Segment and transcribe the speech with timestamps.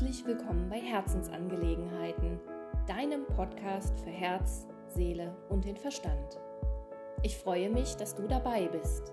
[0.00, 2.40] Herzlich willkommen bei Herzensangelegenheiten,
[2.86, 6.40] deinem Podcast für Herz, Seele und den Verstand.
[7.22, 9.12] Ich freue mich, dass du dabei bist.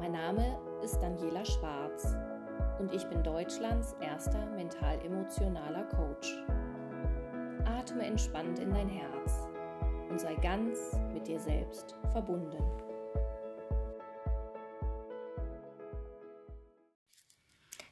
[0.00, 2.16] Mein Name ist Daniela Schwarz
[2.80, 6.36] und ich bin Deutschlands erster mental-emotionaler Coach.
[7.64, 9.48] Atme entspannt in dein Herz
[10.10, 12.85] und sei ganz mit dir selbst verbunden.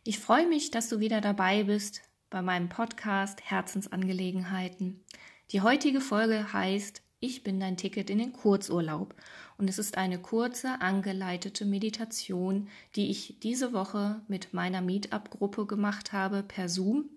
[0.06, 5.02] Ich freue mich, dass du wieder dabei bist bei meinem Podcast Herzensangelegenheiten.
[5.50, 9.14] Die heutige Folge heißt Ich bin dein Ticket in den Kurzurlaub
[9.56, 16.12] und es ist eine kurze angeleitete Meditation, die ich diese Woche mit meiner Meetup-Gruppe gemacht
[16.12, 17.08] habe per Zoom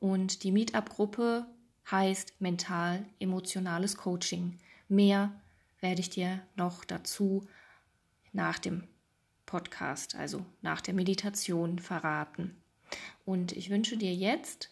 [0.00, 1.46] und die Meetup-Gruppe
[1.88, 4.58] heißt mental-emotionales Coaching.
[4.88, 5.30] Mehr
[5.78, 7.46] werde ich dir noch dazu
[8.32, 8.82] nach dem
[9.46, 12.56] Podcast, also nach der Meditation verraten.
[13.24, 14.70] Und ich wünsche dir jetzt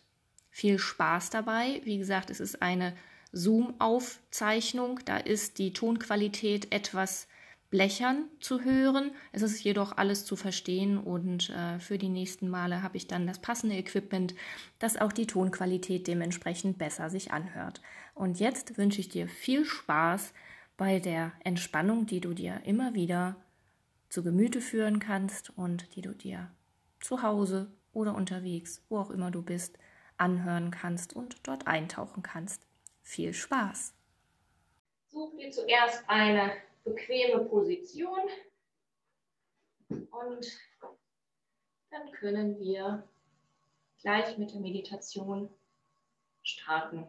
[0.51, 1.81] viel Spaß dabei.
[1.85, 2.95] Wie gesagt, es ist eine
[3.33, 5.01] Zoom-Aufzeichnung.
[5.05, 7.27] Da ist die Tonqualität etwas
[7.71, 9.11] blechern zu hören.
[9.33, 13.27] Es ist jedoch alles zu verstehen und äh, für die nächsten Male habe ich dann
[13.27, 14.37] das passende Equipment,
[14.79, 17.81] dass auch die Tonqualität dementsprechend besser sich anhört.
[18.15, 20.33] Und jetzt wünsche ich dir viel Spaß
[20.77, 23.35] bei der Entspannung, die du dir immer wieder
[24.15, 26.49] zu Gemüte führen kannst und die du dir
[27.01, 29.77] zu Hause oder unterwegs, wo auch immer du bist,
[30.19, 32.65] anhören kannst und dort eintauchen kannst.
[33.03, 33.93] Viel Spaß!
[35.09, 36.53] Such dir zuerst eine
[36.85, 38.21] bequeme Position
[39.89, 40.61] und
[41.91, 43.03] dann können wir
[44.01, 45.51] gleich mit der Meditation
[46.45, 47.09] starten.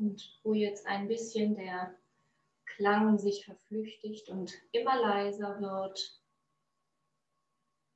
[0.00, 1.94] Und wo jetzt ein bisschen der
[2.64, 6.18] Klang sich verflüchtigt und immer leiser wird,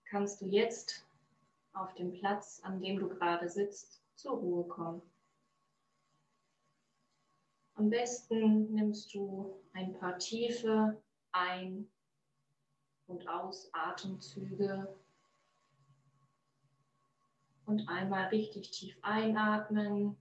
[0.04, 1.06] kannst du jetzt
[1.72, 5.00] auf dem Platz, an dem du gerade sitzt, zur Ruhe kommen.
[7.76, 11.90] Am besten nimmst du ein paar tiefe Ein-
[13.06, 14.94] und Ausatemzüge
[17.64, 20.18] und einmal richtig tief einatmen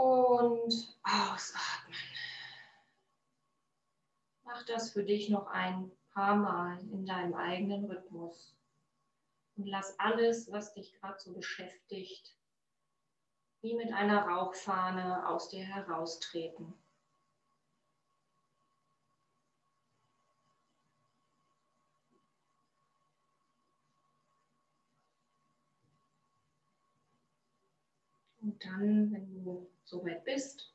[0.00, 1.98] und ausatmen.
[4.44, 8.56] Mach das für dich noch ein paar Mal in deinem eigenen Rhythmus.
[9.56, 12.34] Und lass alles, was dich gerade so beschäftigt,
[13.60, 16.72] wie mit einer Rauchfahne aus dir heraustreten.
[28.50, 30.74] Und dann, wenn du soweit bist,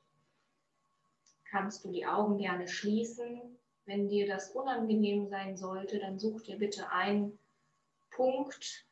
[1.43, 3.59] kannst du die Augen gerne schließen.
[3.83, 7.37] Wenn dir das unangenehm sein sollte, dann such dir bitte einen
[8.11, 8.87] Punkt,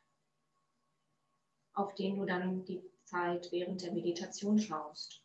[1.72, 5.24] auf den du dann die Zeit während der Meditation schaust.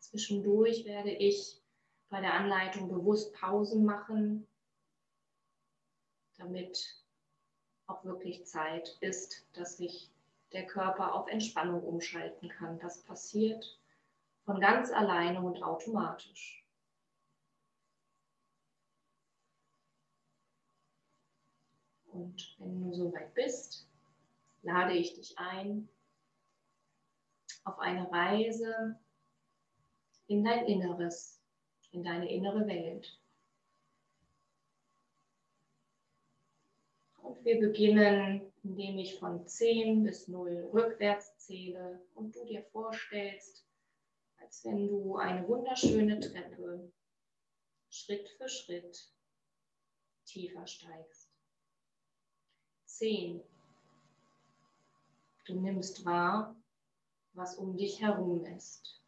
[0.00, 1.62] Zwischendurch werde ich
[2.08, 4.48] bei der Anleitung bewusst Pausen machen,
[6.38, 6.97] damit
[7.88, 10.10] auch wirklich Zeit ist, dass sich
[10.52, 12.78] der Körper auf Entspannung umschalten kann.
[12.78, 13.78] Das passiert
[14.44, 16.64] von ganz alleine und automatisch.
[22.12, 23.86] Und wenn du soweit bist,
[24.62, 25.88] lade ich dich ein
[27.64, 28.98] auf eine Reise
[30.26, 31.40] in dein Inneres,
[31.92, 33.17] in deine innere Welt.
[37.28, 43.66] Und wir beginnen, indem ich von 10 bis 0 rückwärts zähle und du dir vorstellst,
[44.38, 46.90] als wenn du eine wunderschöne Treppe
[47.90, 49.12] Schritt für Schritt
[50.24, 51.30] tiefer steigst.
[52.86, 53.42] 10.
[55.44, 56.56] Du nimmst wahr,
[57.34, 59.02] was um dich herum ist.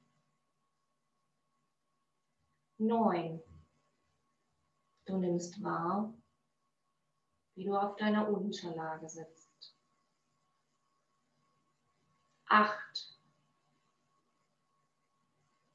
[2.76, 3.42] Neun.
[5.06, 6.12] Du nimmst wahr,
[7.60, 9.74] wie du auf deiner Unterlage sitzt.
[12.46, 13.18] Acht.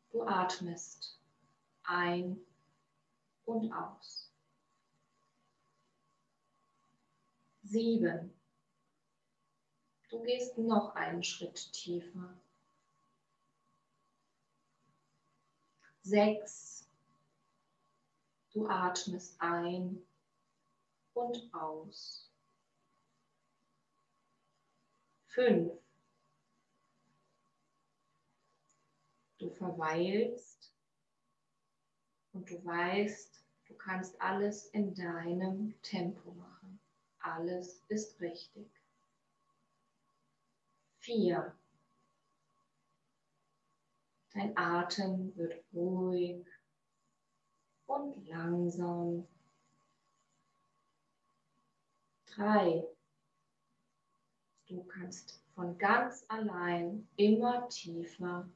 [0.09, 1.19] Du atmest
[1.83, 2.41] ein
[3.45, 4.31] und aus.
[7.61, 8.33] Sieben.
[10.09, 12.33] Du gehst noch einen Schritt tiefer.
[16.01, 16.89] Sechs.
[18.53, 20.01] Du atmest ein
[21.15, 22.29] und aus.
[25.27, 25.73] Fünf.
[29.37, 30.73] Du verweilst
[32.33, 36.79] und du weißt, du kannst alles in deinem Tempo machen.
[37.19, 38.69] Alles ist richtig.
[40.99, 41.57] Vier.
[44.33, 46.45] Dein Atem wird ruhig
[47.85, 49.27] und langsam.
[52.35, 52.85] Drei.
[54.67, 58.49] Du kannst von ganz allein immer tiefer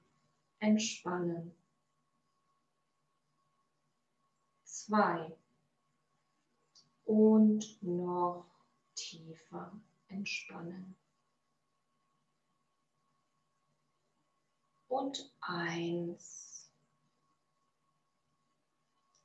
[0.59, 1.55] entspannen.
[4.63, 5.37] Zwei.
[7.05, 8.45] Und noch
[8.95, 9.79] tiefer
[10.09, 10.95] entspannen.
[14.89, 16.69] und eins.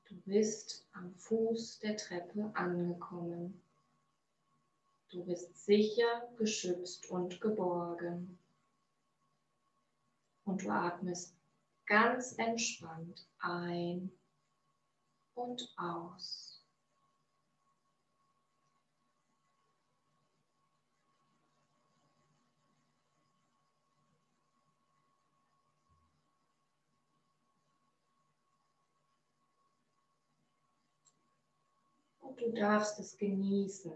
[0.04, 3.63] Du bist am Fuß der Treppe angekommen.
[5.14, 8.36] Du bist sicher, geschützt und geborgen.
[10.44, 11.36] Und du atmest
[11.86, 14.10] ganz entspannt ein
[15.34, 16.50] und aus.
[32.18, 33.92] und du darfst es genießen.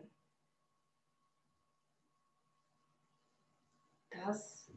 [4.28, 4.68] Das,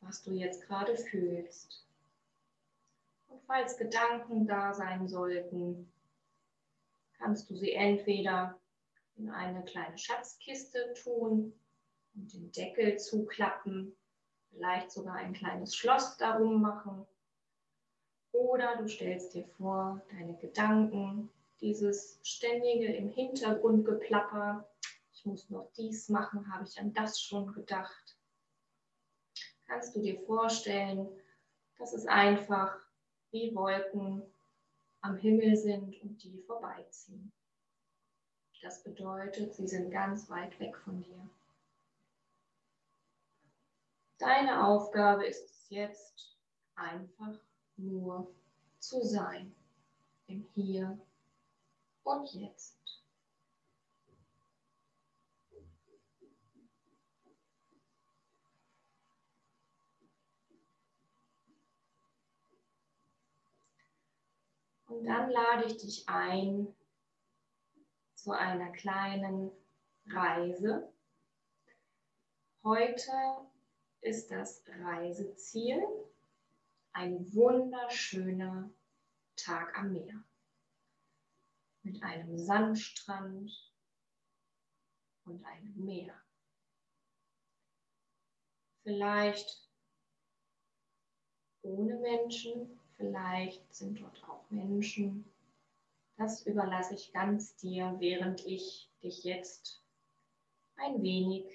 [0.00, 1.86] was du jetzt gerade fühlst.
[3.28, 5.88] Und falls Gedanken da sein sollten,
[7.18, 8.58] kannst du sie entweder
[9.16, 11.52] in eine kleine Schatzkiste tun
[12.16, 13.94] und den Deckel zuklappen,
[14.50, 17.06] vielleicht sogar ein kleines Schloss darum machen.
[18.32, 21.30] Oder du stellst dir vor, deine Gedanken
[21.60, 24.68] dieses ständige im Hintergrund geplapper,
[25.12, 28.03] ich muss noch dies machen, habe ich an das schon gedacht.
[29.66, 31.08] Kannst du dir vorstellen,
[31.78, 32.76] dass es einfach
[33.30, 34.22] wie Wolken
[35.00, 37.32] am Himmel sind und die vorbeiziehen.
[38.62, 41.28] Das bedeutet, sie sind ganz weit weg von dir.
[44.18, 46.38] Deine Aufgabe ist es jetzt
[46.74, 47.38] einfach
[47.76, 48.32] nur
[48.78, 49.54] zu sein
[50.26, 50.98] im Hier
[52.04, 52.83] und jetzt.
[64.94, 66.72] Und dann lade ich dich ein
[68.14, 69.50] zu einer kleinen
[70.06, 70.88] Reise.
[72.62, 73.10] Heute
[74.02, 75.82] ist das Reiseziel
[76.92, 78.70] ein wunderschöner
[79.34, 80.22] Tag am Meer
[81.82, 83.50] mit einem Sandstrand
[85.24, 86.14] und einem Meer.
[88.84, 89.68] Vielleicht
[91.62, 95.24] ohne Menschen, vielleicht sind dort auch Menschen.
[96.16, 99.82] Das überlasse ich ganz dir, während ich dich jetzt
[100.76, 101.46] ein wenig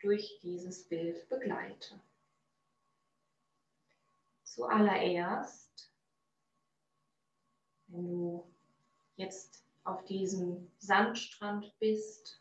[0.00, 2.00] durch dieses Bild begleite.
[4.44, 5.90] Zuallererst,
[7.88, 8.46] wenn du
[9.16, 12.40] jetzt auf diesem Sandstrand bist,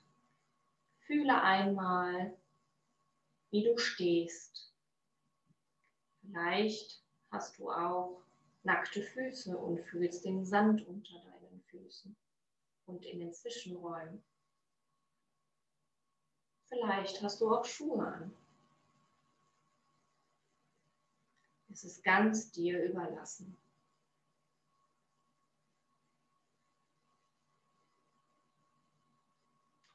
[1.05, 2.37] fühle einmal,
[3.51, 4.71] wie du stehst.
[6.21, 8.21] Vielleicht hast du auch
[8.63, 12.15] nackte Füße und fühlst den Sand unter deinen Füßen
[12.85, 14.23] und in den Zwischenräumen.
[16.67, 18.35] Vielleicht hast du auch Schuhe an.
[21.71, 23.57] Es ist ganz dir überlassen.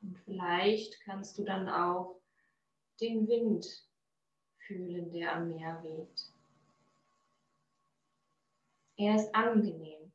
[0.02, 2.20] Und vielleicht kannst du dann auch
[3.00, 3.86] den Wind
[4.58, 6.33] fühlen, der am Meer weht.
[8.96, 10.12] Er ist angenehm.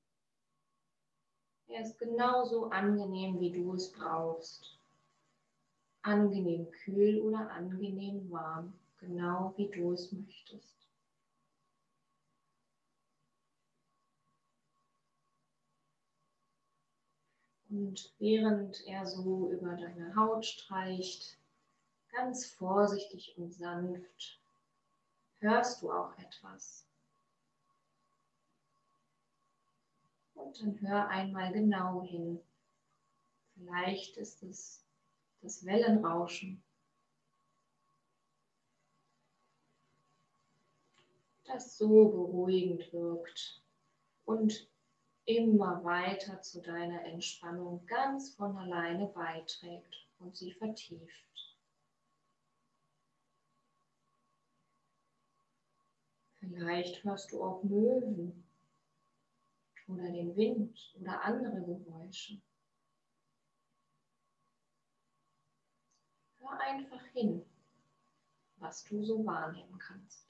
[1.68, 4.80] Er ist genauso angenehm, wie du es brauchst.
[6.02, 10.76] Angenehm kühl oder angenehm warm, genau wie du es möchtest.
[17.70, 21.38] Und während er so über deine Haut streicht,
[22.12, 24.40] ganz vorsichtig und sanft,
[25.40, 26.89] hörst du auch etwas.
[30.40, 32.40] Und dann hör einmal genau hin.
[33.56, 34.86] Vielleicht ist es
[35.42, 36.64] das Wellenrauschen,
[41.46, 43.62] das so beruhigend wirkt
[44.26, 44.70] und
[45.26, 51.58] immer weiter zu deiner Entspannung ganz von alleine beiträgt und sie vertieft.
[56.40, 58.49] Vielleicht hörst du auch Möwen
[59.90, 62.40] oder den Wind oder andere Geräusche.
[66.38, 67.44] Hör einfach hin,
[68.58, 70.29] was du so wahrnehmen kannst.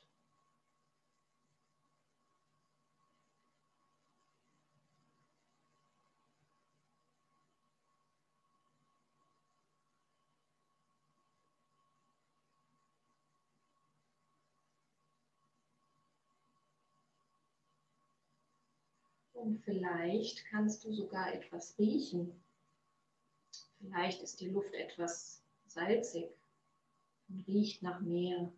[19.39, 22.43] Und vielleicht kannst du sogar etwas riechen.
[23.79, 26.29] Vielleicht ist die Luft etwas salzig
[27.29, 28.51] und riecht nach Meer.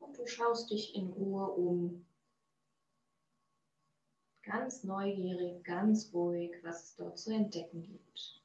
[0.00, 2.04] Und du schaust dich in Ruhe um
[4.42, 8.42] ganz neugierig, ganz ruhig, was es dort zu entdecken gibt.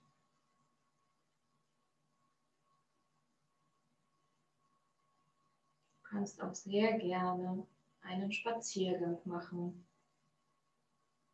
[6.03, 7.67] Du kannst auch sehr gerne
[8.01, 9.85] einen Spaziergang machen.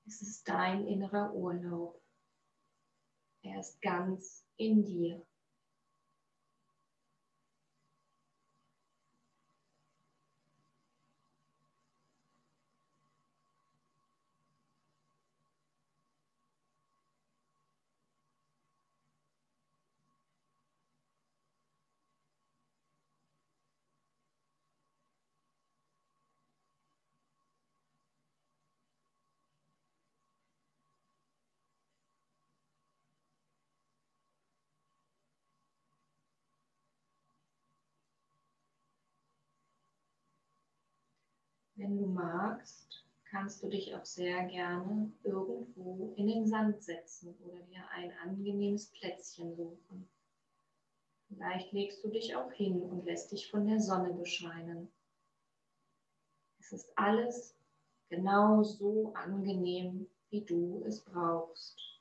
[0.06, 2.02] Es ist dein innerer Urlaub.
[3.44, 5.26] Er ist ganz in dir.
[41.84, 47.60] Wenn du magst, kannst du dich auch sehr gerne irgendwo in den Sand setzen oder
[47.64, 50.08] dir ein angenehmes Plätzchen suchen.
[51.28, 54.90] Vielleicht legst du dich auch hin und lässt dich von der Sonne bescheinen.
[56.58, 57.54] Es ist alles
[58.08, 61.93] genau so angenehm, wie du es brauchst.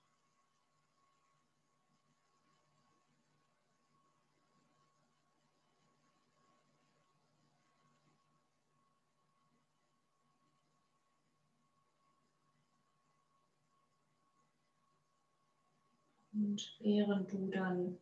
[16.43, 17.99] Und während du dann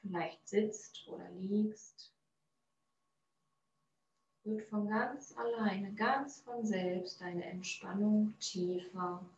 [0.00, 2.12] vielleicht sitzt oder liegst,
[4.44, 9.28] wird von ganz alleine, ganz von selbst deine Entspannung tiefer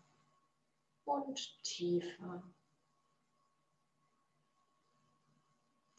[1.07, 2.43] und tiefer.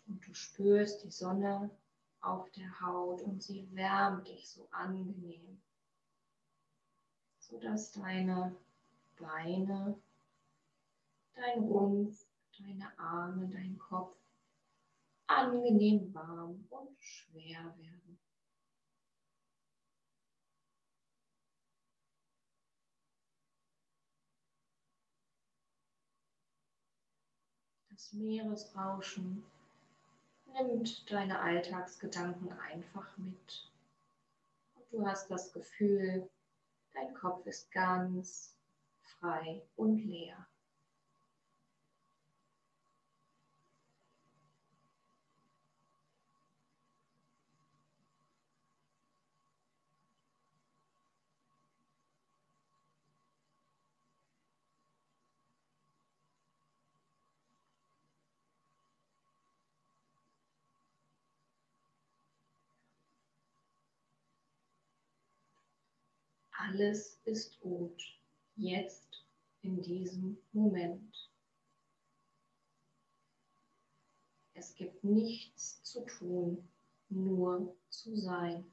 [0.06, 1.72] Und du spürst die Sonne
[2.22, 5.60] auf der Haut und sie wärmt dich so angenehm,
[7.40, 8.56] sodass deine
[9.18, 10.00] Beine
[11.38, 12.26] dein Rumpf,
[12.58, 14.18] deine Arme, dein Kopf
[15.28, 18.20] angenehm warm und schwer werden.
[27.90, 29.44] Das Meeresrauschen
[30.46, 33.72] nimmt deine Alltagsgedanken einfach mit.
[34.76, 36.30] Und du hast das Gefühl,
[36.94, 38.56] dein Kopf ist ganz
[39.02, 40.48] frei und leer.
[66.70, 68.04] Alles ist gut,
[68.58, 69.24] jetzt
[69.62, 71.16] in diesem Moment.
[74.54, 76.68] Es gibt nichts zu tun,
[77.08, 78.66] nur zu sein.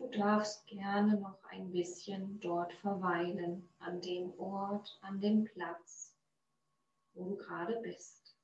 [0.00, 6.14] Du darfst gerne noch ein bisschen dort verweilen, an dem Ort, an dem Platz,
[7.14, 8.36] wo du gerade bist.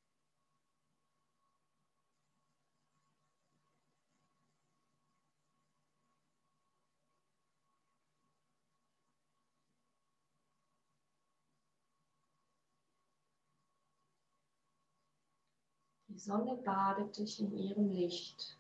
[16.09, 18.57] Die Sonne badet dich in ihrem Licht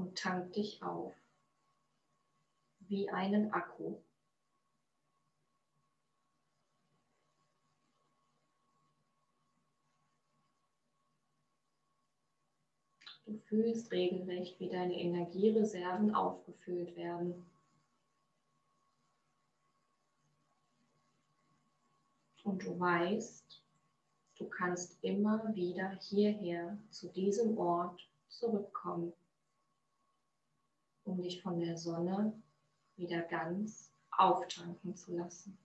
[0.00, 1.12] und tankt dich auf
[2.80, 3.96] wie einen Akku.
[13.26, 17.46] Du fühlst regelrecht, wie deine Energiereserven aufgefüllt werden.
[22.42, 23.62] Und du weißt,
[24.40, 29.12] Du kannst immer wieder hierher zu diesem Ort zurückkommen,
[31.10, 32.32] um dich von der Sonne
[32.96, 35.58] wieder ganz auftanken zu lassen.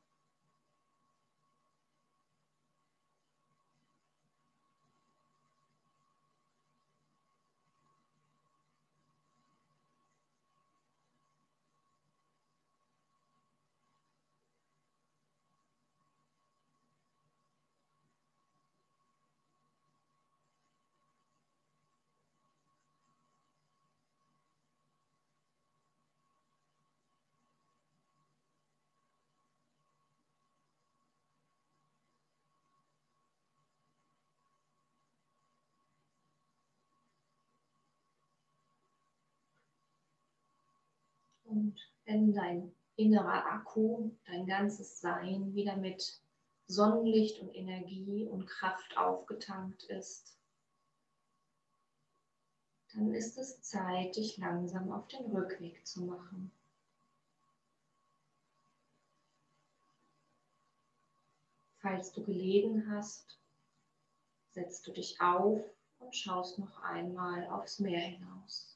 [41.55, 46.22] Und wenn dein innerer Akku, dein ganzes Sein wieder mit
[46.68, 50.37] Sonnenlicht und Energie und Kraft aufgetankt ist,
[52.94, 56.51] dann ist es Zeit, dich langsam auf den Rückweg zu machen.
[61.77, 63.39] Falls du gelegen hast,
[64.51, 65.63] setzt du dich auf
[66.00, 68.75] und schaust noch einmal aufs Meer hinaus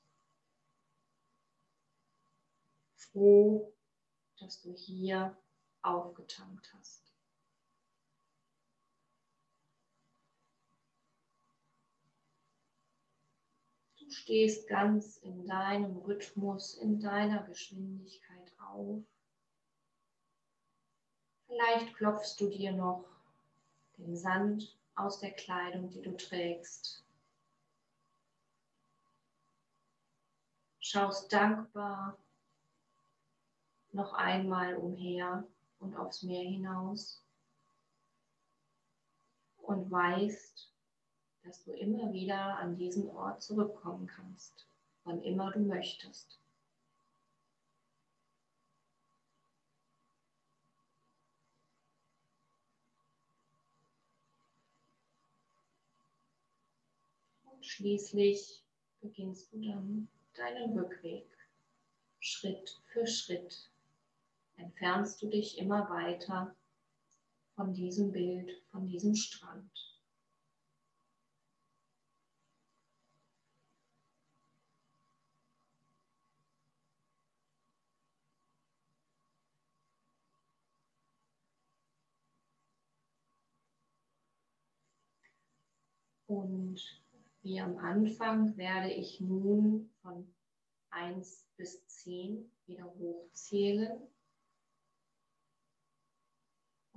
[3.11, 3.73] froh,
[4.39, 5.37] dass du hier
[5.81, 7.13] aufgetankt hast.
[13.99, 19.03] Du stehst ganz in deinem Rhythmus, in deiner Geschwindigkeit auf.
[21.45, 23.05] Vielleicht klopfst du dir noch
[23.97, 27.05] den Sand aus der Kleidung, die du trägst.
[30.79, 32.17] Schaust dankbar
[33.91, 35.45] noch einmal umher
[35.79, 37.23] und aufs Meer hinaus
[39.57, 40.71] und weißt,
[41.43, 44.67] dass du immer wieder an diesen Ort zurückkommen kannst,
[45.03, 46.39] wann immer du möchtest.
[57.43, 58.63] Und schließlich
[59.01, 61.25] beginnst du dann deinen Rückweg
[62.19, 63.68] Schritt für Schritt
[64.59, 66.55] entfernst du dich immer weiter
[67.55, 69.71] von diesem Bild, von diesem Strand.
[86.27, 86.79] Und
[87.41, 90.31] wie am Anfang werde ich nun von
[90.91, 93.99] 1 bis 10 wieder hochzählen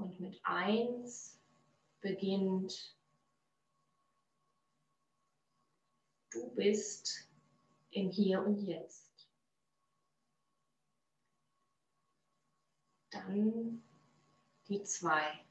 [0.03, 1.39] und mit 1
[2.01, 2.97] beginnt,
[6.31, 7.29] du bist
[7.91, 9.29] im Hier und Jetzt.
[13.11, 13.83] Dann
[14.69, 15.45] die 2.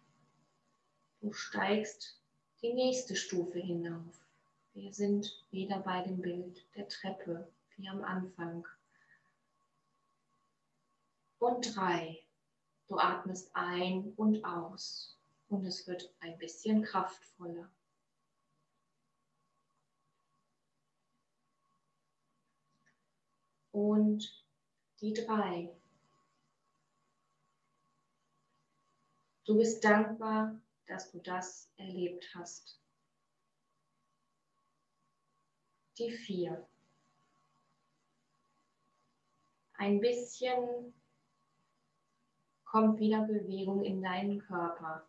[1.21, 2.19] Du steigst
[2.61, 4.19] die nächste Stufe hinauf.
[4.73, 8.67] Wir sind wieder bei dem Bild der Treppe, wie am Anfang.
[11.39, 12.20] Und 3.
[12.91, 17.71] Du atmest ein und aus und es wird ein bisschen kraftvoller.
[23.71, 24.45] Und
[24.99, 25.73] die drei.
[29.45, 32.77] Du bist dankbar, dass du das erlebt hast.
[35.97, 36.67] Die vier.
[39.75, 40.93] Ein bisschen
[42.71, 45.03] kommt wieder Bewegung in deinen Körper.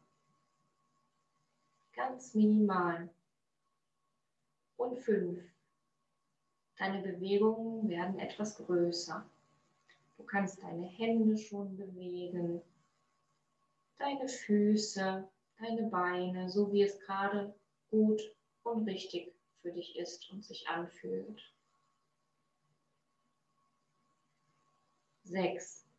[1.95, 3.09] Ganz minimal.
[4.77, 5.41] Und fünf.
[6.77, 9.25] Deine Bewegungen werden etwas größer.
[10.17, 12.61] Du kannst deine Hände schon bewegen,
[13.99, 15.29] deine Füße,
[15.61, 17.55] deine Beine, so wie es gerade
[17.93, 18.21] gut
[18.65, 21.41] und richtig für dich ist und sich anfühlt.
[25.23, 25.92] Sechs.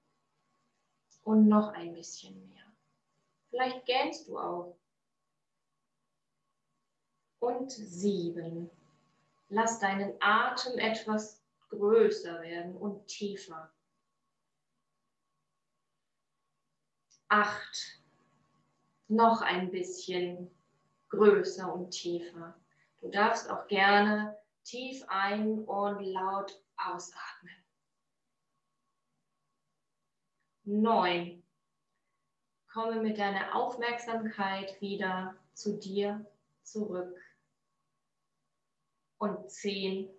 [1.23, 2.65] Und noch ein bisschen mehr.
[3.49, 4.77] Vielleicht gähnst du auch.
[7.39, 8.69] Und sieben.
[9.49, 13.71] Lass deinen Atem etwas größer werden und tiefer.
[17.27, 18.01] Acht.
[19.07, 20.49] Noch ein bisschen
[21.09, 22.57] größer und tiefer.
[23.01, 27.62] Du darfst auch gerne tief ein und laut ausatmen.
[30.65, 31.43] Neun.
[32.71, 36.25] Komme mit deiner Aufmerksamkeit wieder zu dir
[36.63, 37.15] zurück.
[39.17, 40.09] Und zehn.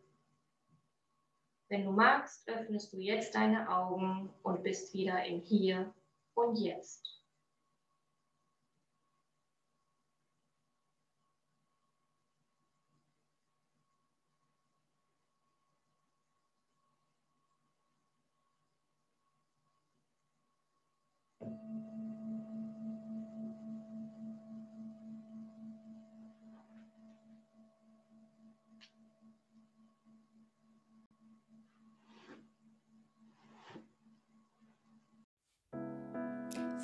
[1.69, 5.93] Wenn du magst, öffnest du jetzt deine Augen und bist wieder im Hier
[6.35, 7.14] und Jetzt.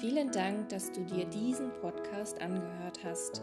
[0.01, 3.43] Vielen Dank, dass du dir diesen Podcast angehört hast.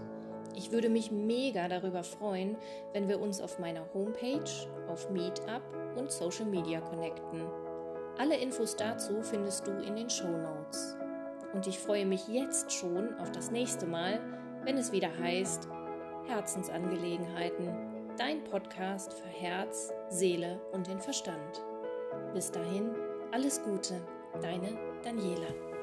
[0.55, 2.57] Ich würde mich mega darüber freuen,
[2.93, 4.49] wenn wir uns auf meiner Homepage,
[4.87, 5.61] auf Meetup
[5.95, 7.43] und Social Media connecten.
[8.17, 10.97] Alle Infos dazu findest du in den Show Notes.
[11.53, 14.19] Und ich freue mich jetzt schon auf das nächste Mal,
[14.63, 15.67] wenn es wieder heißt
[16.25, 17.69] Herzensangelegenheiten,
[18.17, 21.63] dein Podcast für Herz, Seele und den Verstand.
[22.33, 22.95] Bis dahin,
[23.31, 24.01] alles Gute,
[24.41, 25.76] deine Daniela.